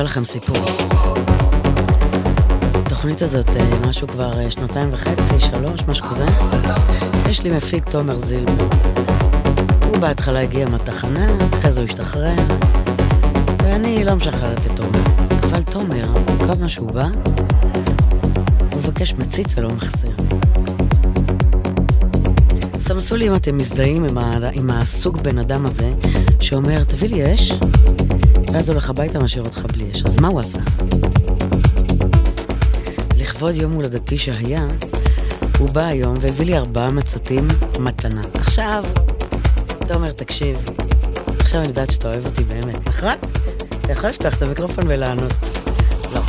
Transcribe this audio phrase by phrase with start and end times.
[0.00, 0.56] אספר לכם סיפור.
[2.86, 6.26] התוכנית הזאת, אה, משהו כבר אה, שנתיים וחצי, שלוש, משהו כזה.
[7.30, 8.68] יש לי מפיק תומר זילבר.
[9.86, 11.26] הוא בהתחלה הגיע מהתחנה,
[11.58, 12.34] אחרי זה הוא השתחרר,
[13.62, 15.02] ואני לא משחררת את תומר.
[15.42, 16.06] אבל תומר,
[16.38, 17.06] כל מה שהוא בא,
[18.72, 20.12] הוא מבקש מצית ולא מחסיר.
[22.78, 24.48] סמסו לי אם אתם מזדהים עם, ה...
[24.52, 25.90] עם הסוג בן אדם הזה,
[26.40, 27.52] שאומר, תביא לי אש,
[28.52, 30.02] ואז הולך הביתה, משאיר אותך בלי אש.
[30.02, 30.60] אז מה הוא עשה?
[33.16, 34.66] לכבוד יום הולדתי שהיה,
[35.58, 37.48] הוא בא היום והביא לי ארבעה מצתים
[37.78, 38.20] מתנה.
[38.34, 38.84] עכשיו,
[39.78, 40.58] אתה אומר, תקשיב,
[41.38, 43.14] עכשיו אני יודעת שאתה אוהב אותי באמת, נכון?
[43.80, 45.32] אתה יכול לפתוח את המיקרופון ולענות.
[46.14, 46.20] לא.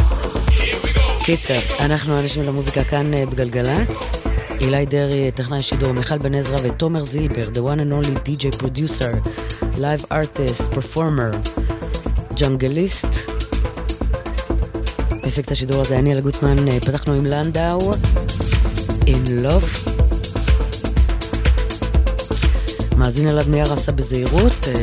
[1.26, 4.22] קיצר, אנחנו אנשים למוזיקה כאן אה, בגלגלצ.
[4.62, 9.16] אילי דרעי, טכנאי שידור, מיכל בן עזרא ותומר זילבר, the one and only DJ producer,
[9.78, 11.61] live artist, performer.
[12.42, 13.08] ג'אנגליסט.
[15.28, 17.94] אפקט השידור הזה, אני אלה גוטמן, אה, פתחנו עם לנדאו,
[19.06, 19.90] In Love.
[22.98, 24.74] מאזין אליו מיאר עשה בזהירות, אה,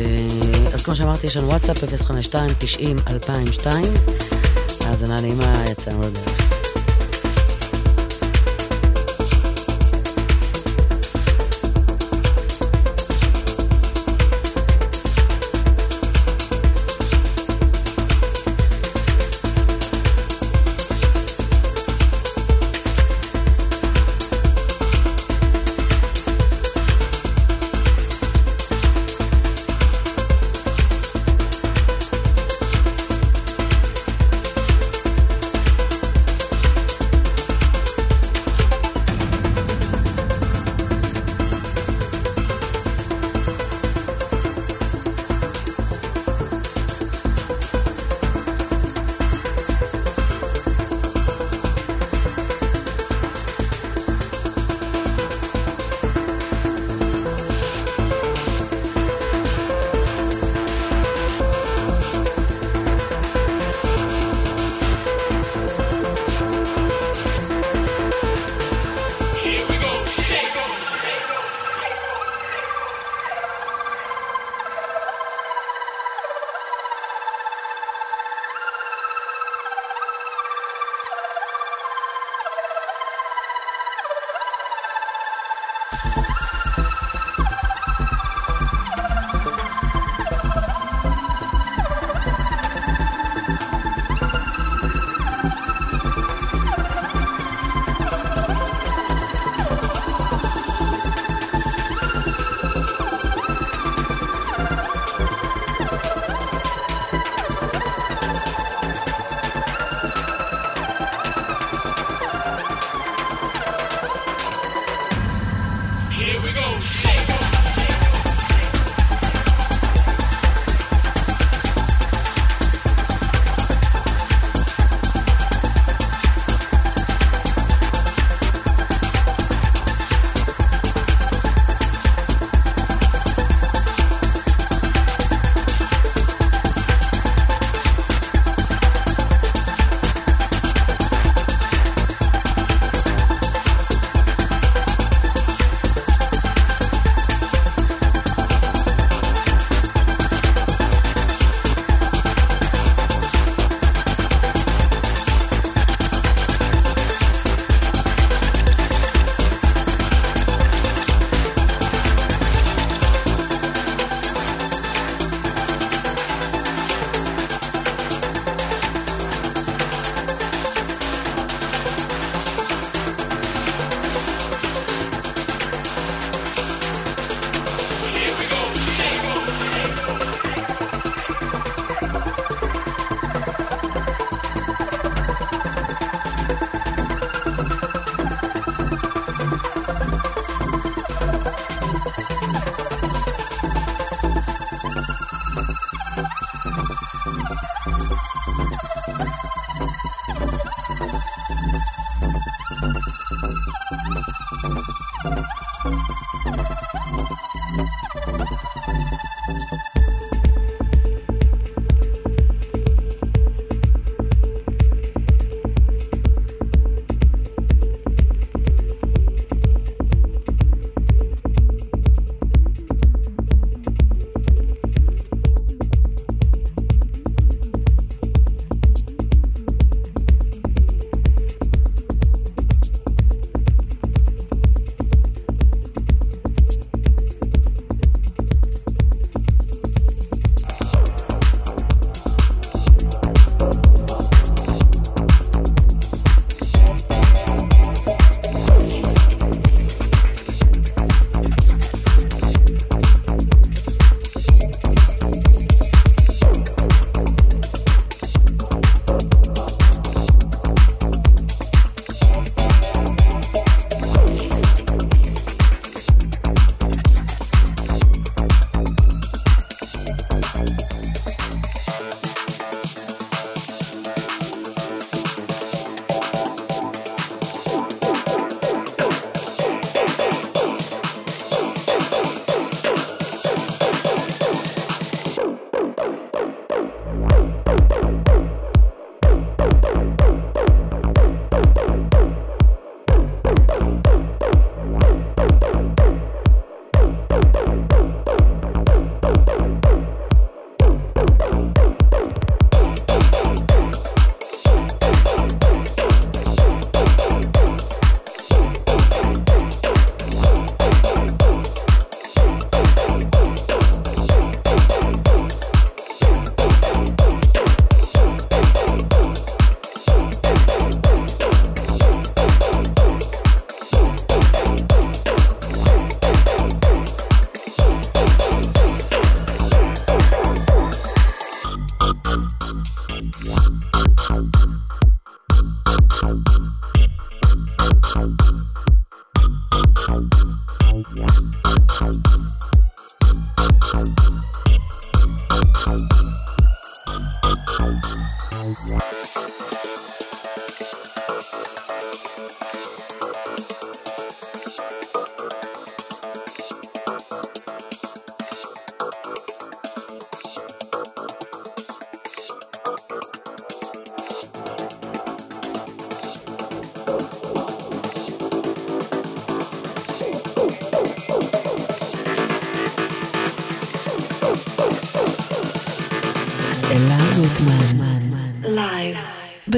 [0.73, 3.67] אז כמו שאמרתי, יש לנו וואטסאפ 052-90-2002,
[4.85, 6.38] האזנה נעימה, יצאנו לדרך.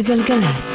[0.02, 0.71] בגלגלצ.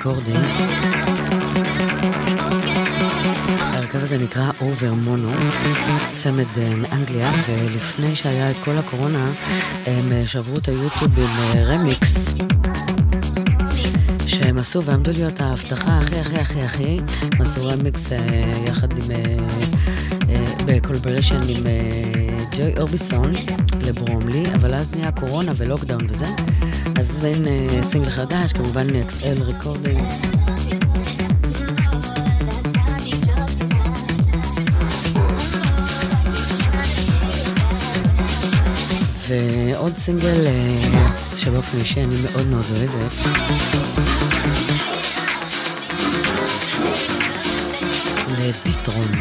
[0.00, 0.72] Recordings.
[3.58, 5.54] ההרכב הזה נקרא Overmono,
[6.10, 9.32] צמד אה, מאנגליה, ולפני שהיה את כל הקורונה,
[9.86, 12.34] הם אה, שברו את היוטיוב עם רמיקס.
[14.26, 18.10] שהם עשו ועמדו להיות ההבטחה הכי הכי הכי הכי, הם עשו רמיקס
[18.66, 19.04] יחד עם,
[20.66, 21.66] ב collaboration עם
[22.56, 23.32] ג'וי אורביסון
[23.86, 26.26] לברומלי, אבל אז נהיה קורונה ו lockdown וזה,
[26.98, 30.00] אז אין uh, סינגל חדש, כמובן XL Recordings.
[39.28, 43.12] ועוד סינגל uh, שבאופן אישי אני מאוד מאוד אוהבת.
[48.38, 49.19] ליידיטרון.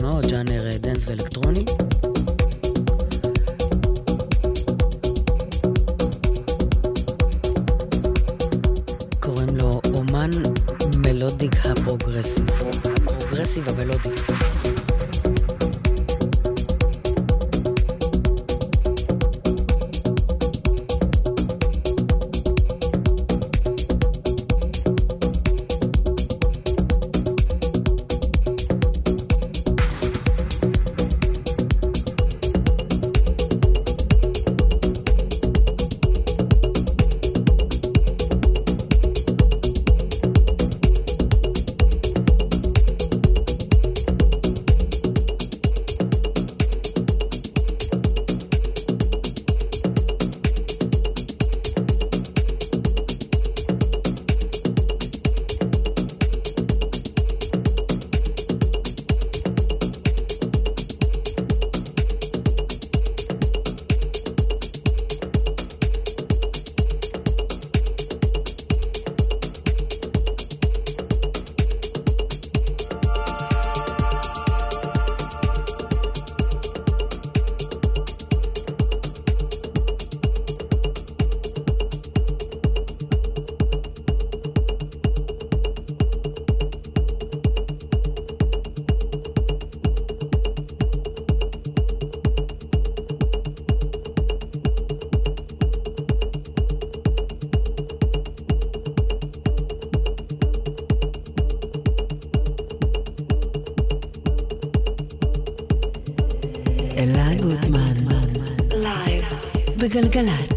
[0.00, 0.21] ¿no?
[109.92, 110.51] בגלגלצ.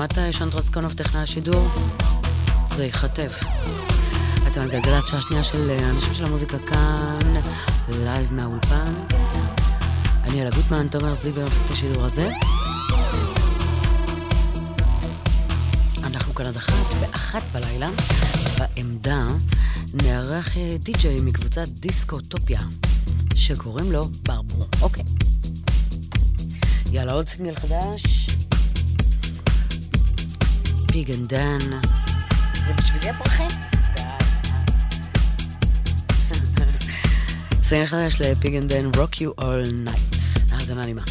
[0.00, 1.68] שמעת שנטרוס קונוב טכנאי השידור?
[2.76, 3.30] זה ייכתב.
[4.48, 7.18] אתם על גלגלת שעה שנייה של אה, אנשים של המוזיקה כאן,
[7.88, 8.92] לייב מהאולפן.
[10.22, 12.30] אני אלה גוטמן, תומר זיגר, מפקד השידור הזה.
[16.04, 17.90] אנחנו כאן עד אחת, באחת בלילה,
[18.58, 19.26] בעמדה,
[19.94, 22.60] נארח אה, די-ג'יי מקבוצת דיסקוטופיה,
[23.34, 24.64] שקוראים לו ברברו.
[24.82, 25.04] אוקיי.
[26.92, 28.29] יאללה, עוד סינגל חדש.
[30.92, 31.58] פיג אנד דן.
[32.66, 33.48] זה בשבילי הפרחים?
[37.68, 40.52] סינגל חדש לפיג אנד דן, Rock You All Night.
[40.52, 41.02] האזנה נעימה.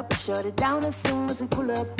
[0.00, 1.99] up and shut it down as soon as we pull up.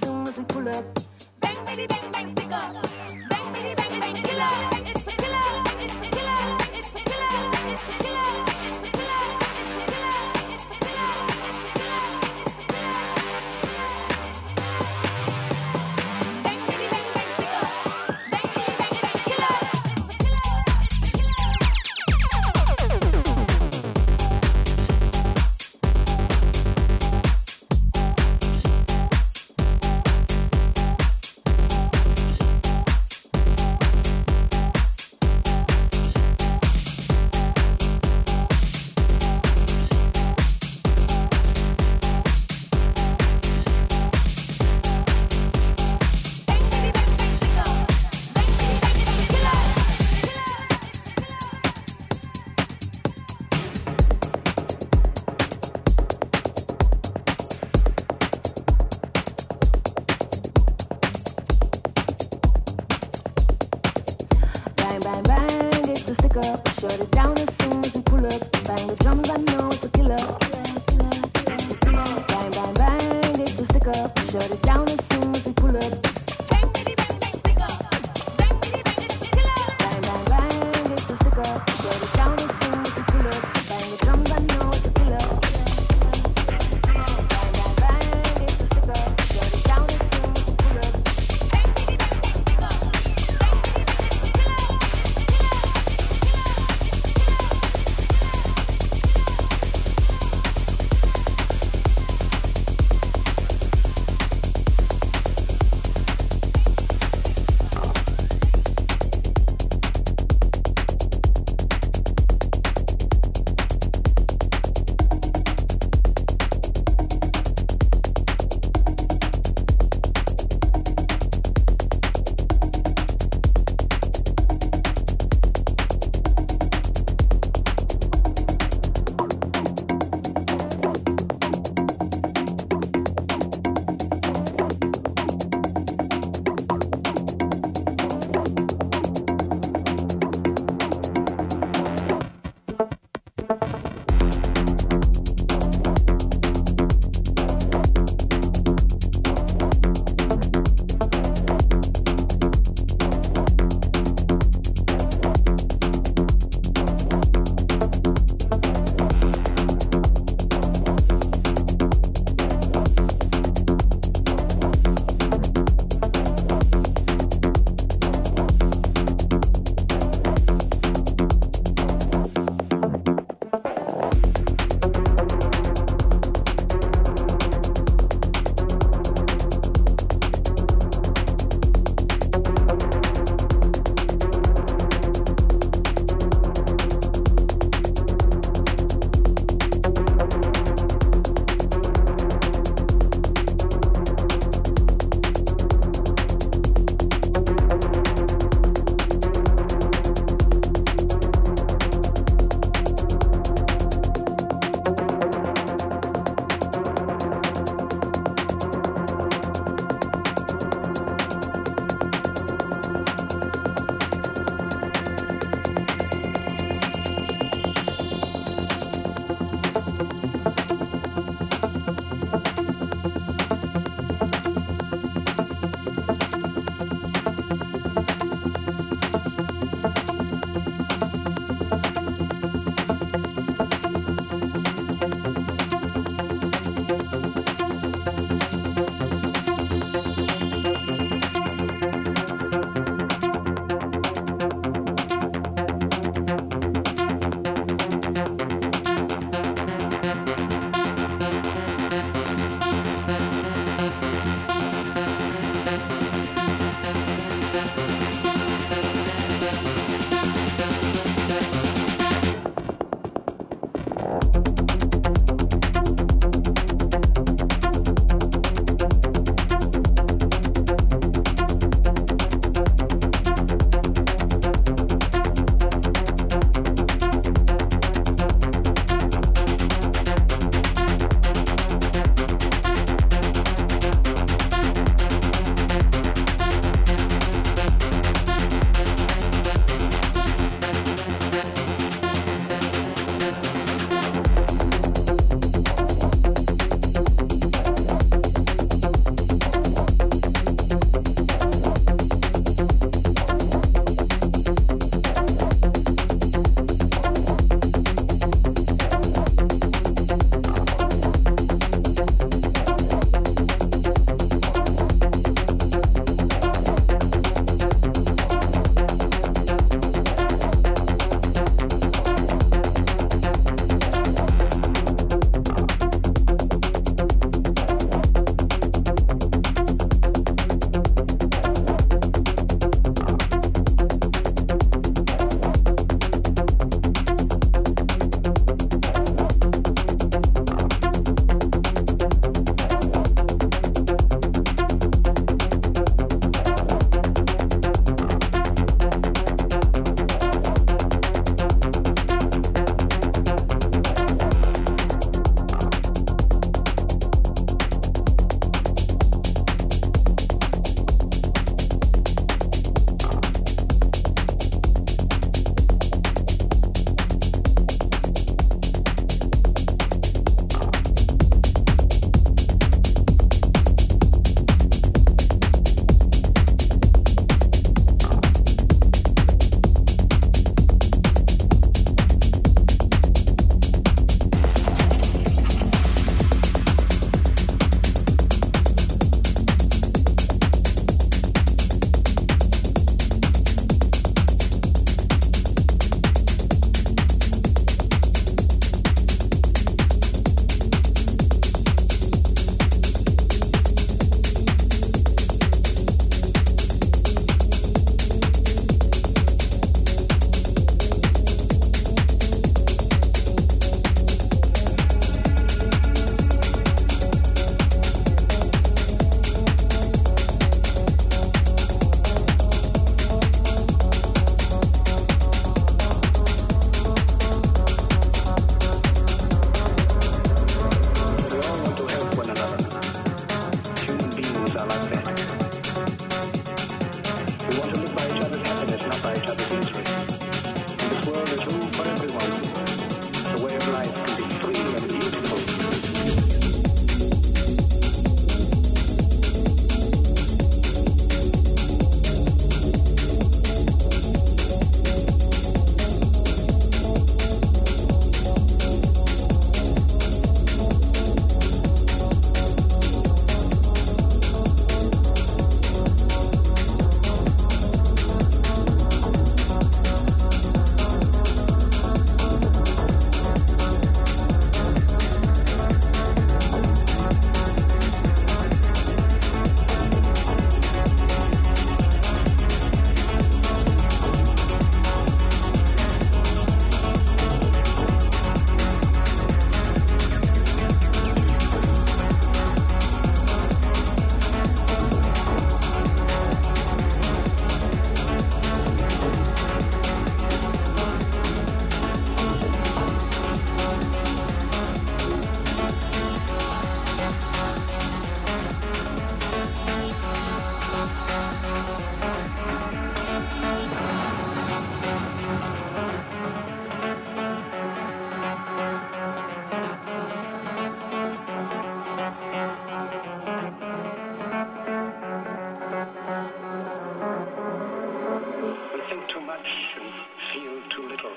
[528.91, 529.47] think too much
[529.79, 529.89] and
[530.33, 531.11] feel too little.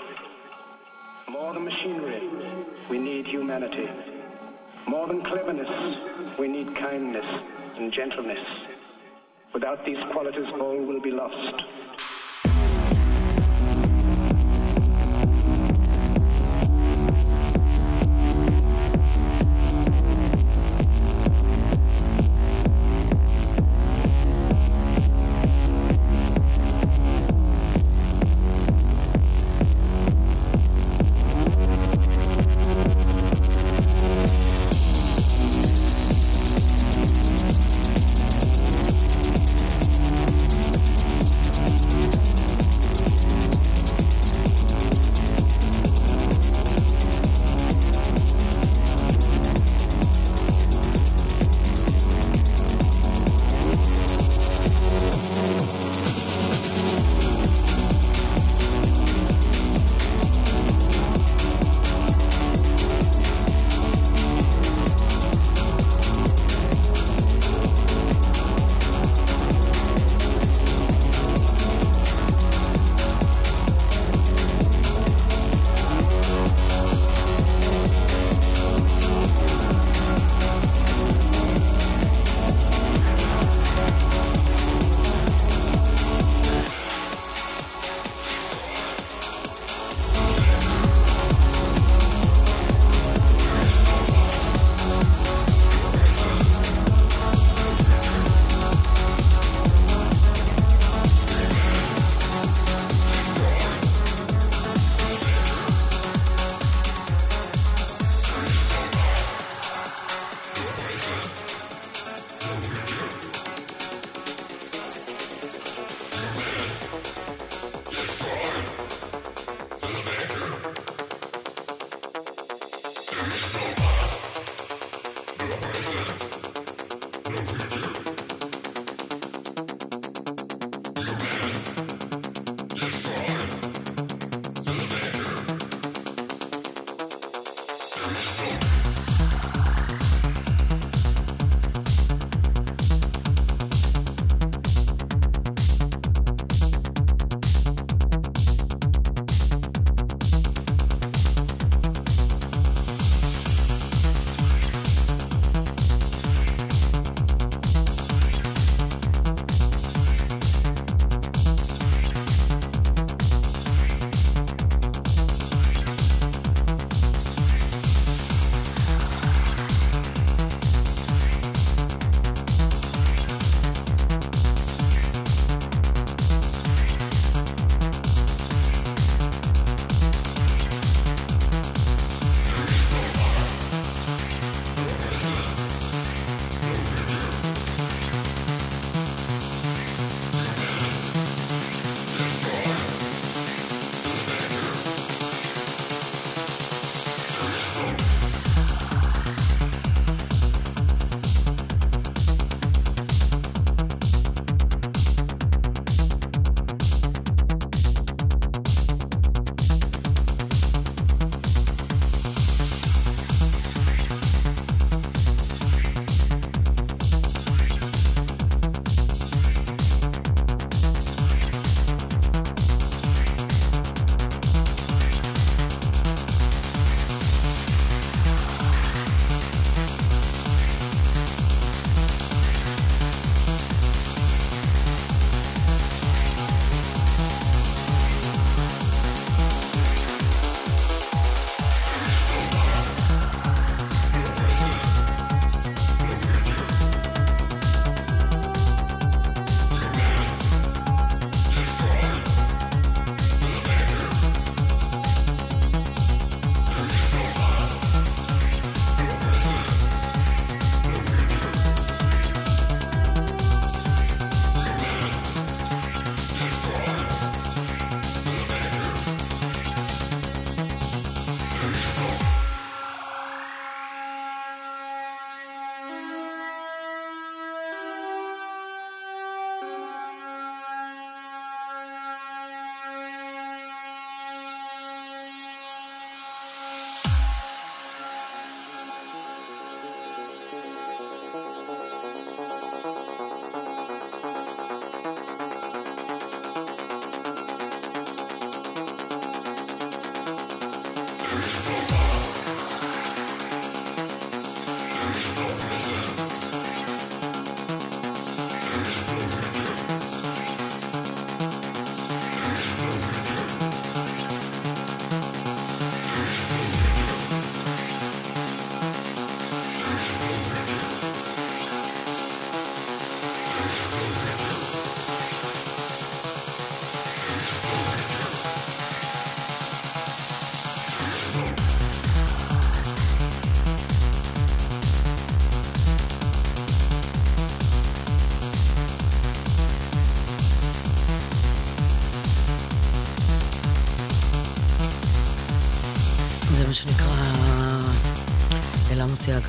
[1.28, 2.22] More than machinery,
[2.88, 3.88] we need humanity.
[4.86, 5.66] More than cleverness,
[6.38, 7.24] we need kindness
[7.76, 8.38] and gentleness.
[9.52, 11.64] Without these qualities, all will be lost.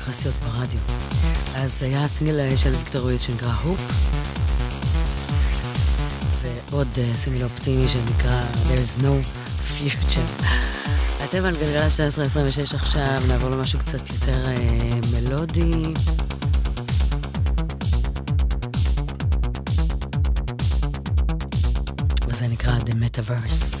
[0.04, 0.78] אגרסיות ברדיו.
[1.54, 3.80] אז היה סינגל של ויקטור וויז שנקרא הופ,
[6.42, 9.12] ועוד uh, סינגל אופטימי שנקרא There's no
[9.78, 10.46] future.
[11.24, 15.82] אתם על גלגלת 1226 עכשיו, נעבור למשהו קצת יותר uh, מלודי.
[22.28, 23.75] וזה נקרא The Metaverse.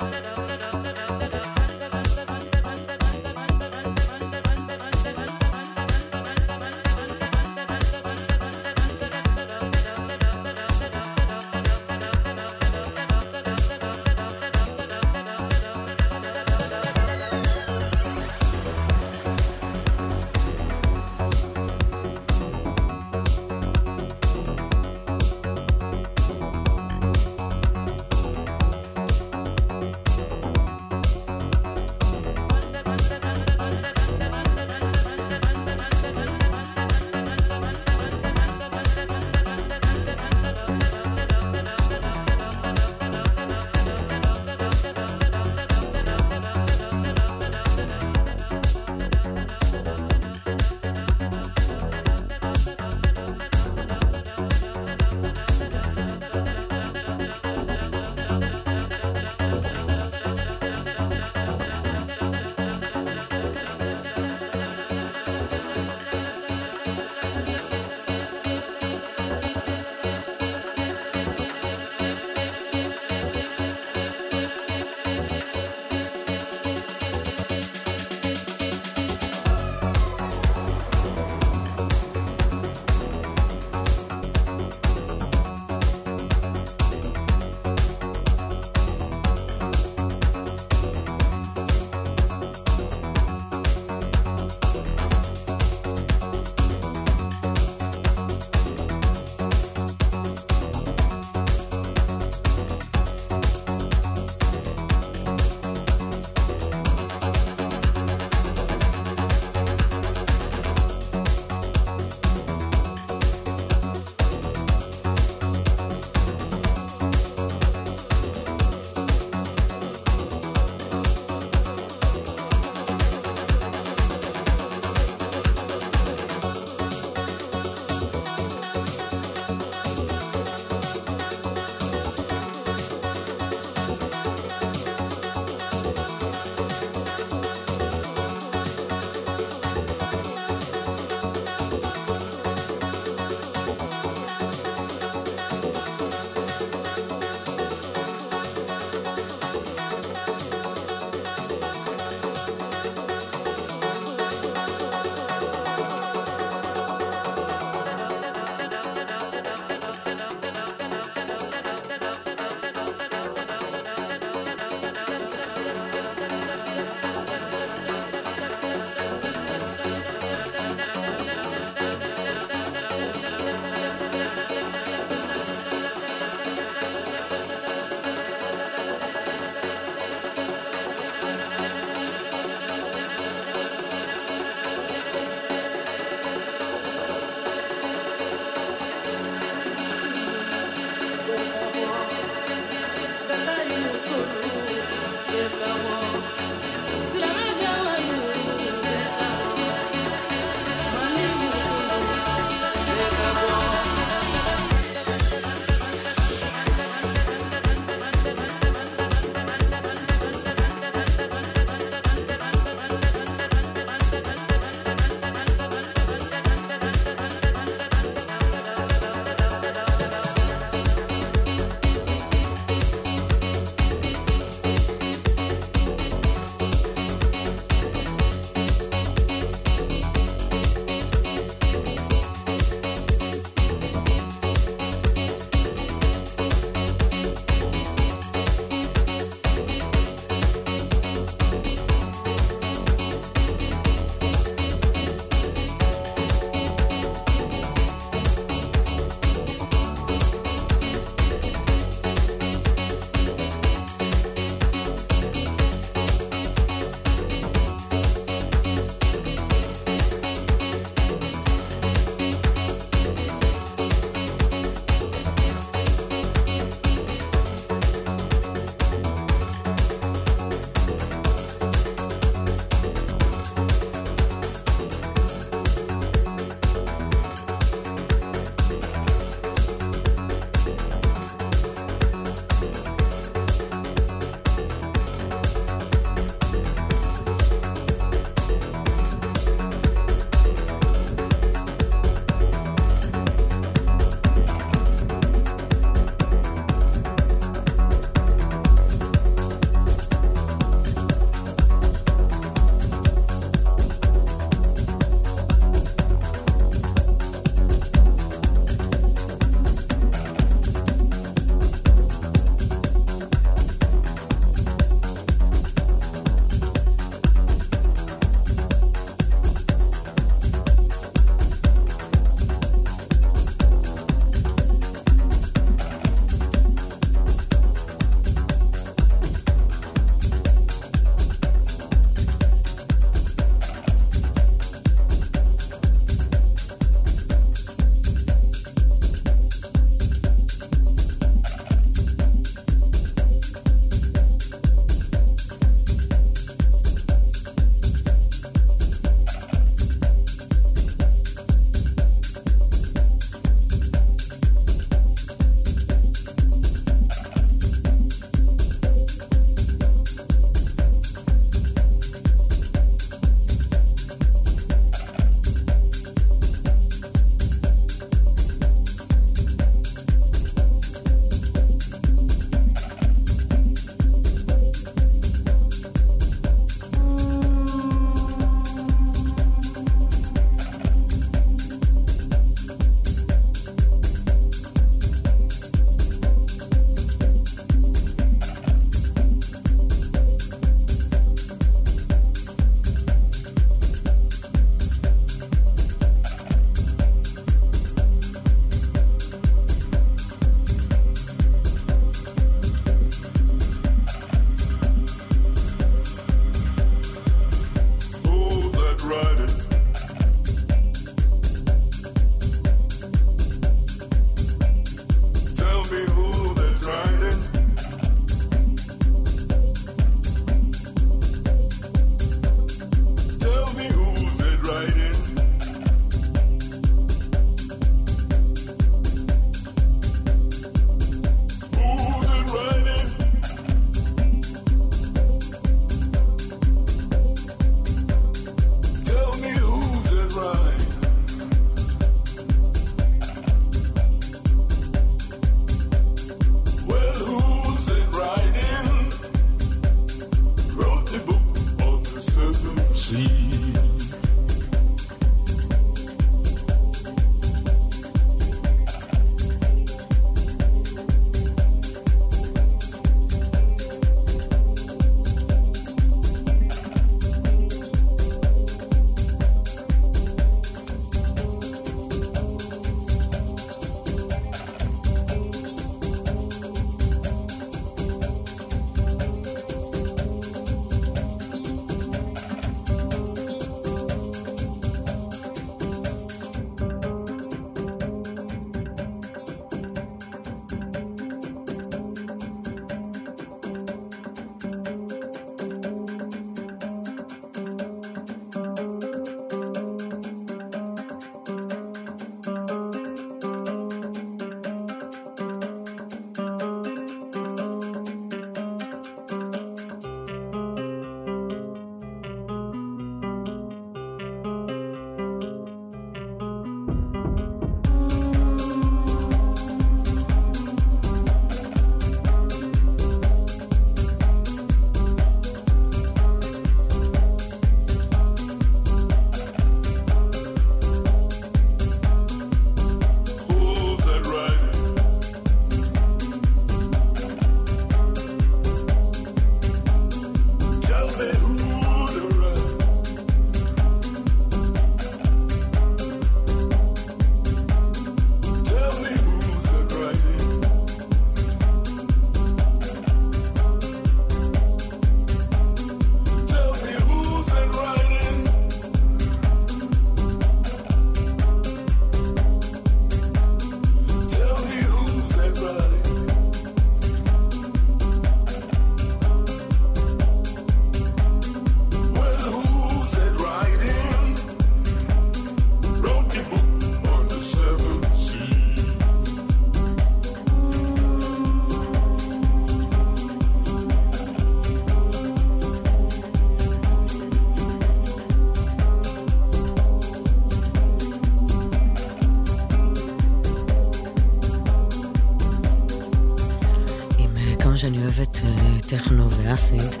[599.66, 600.00] ו acid,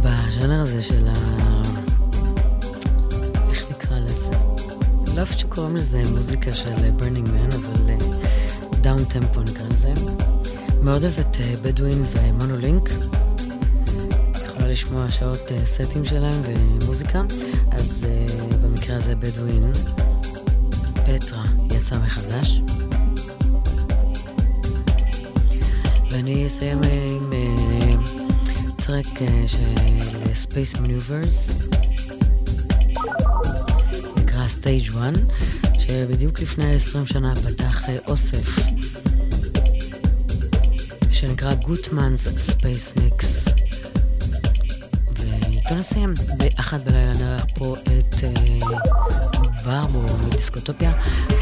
[0.00, 1.12] בז'אנר הזה של ה...
[3.50, 4.30] איך נקרא לזה?
[5.06, 7.94] לא אוהבת שקוראים לזה מוזיקה של ברנינג מן, אבל
[8.80, 9.92] downtempo נקרא לזה.
[10.82, 12.90] מאוד אוהבת בדואין ומונולינק.
[14.44, 17.22] יכולה לשמוע שעות סטים שלהם ומוזיקה,
[17.72, 18.06] אז
[18.62, 19.72] במקרה הזה בדואין.
[20.92, 22.60] פטרה יצא מחדש.
[26.10, 27.32] ואני אסיים עם
[28.86, 29.06] טרק
[29.46, 29.64] של
[30.44, 31.64] Space Maneuvers,
[34.16, 34.98] נקרא Stage 1,
[35.78, 38.56] שבדיוק לפני 20 שנה פתח אוסף,
[41.12, 43.50] שנקרא גוטמאנס Space Mix.
[45.16, 48.14] ואיתו נסיים, באחת בלילה נערך פה את
[49.64, 50.92] ברבו מדיסקוטופיה.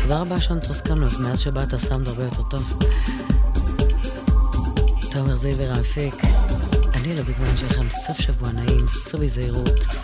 [0.02, 2.78] תודה רבה שון טרוסקנוב, מאז שבאת הסאונד הרבה יותר טוב.
[5.10, 5.72] תומר זיבר
[7.04, 10.03] האפיק, אני לביטמן שלכם סוף שבוע נעים, סעו בזהירות.